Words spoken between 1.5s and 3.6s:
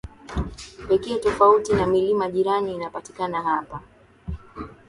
na milima jirani inapatikana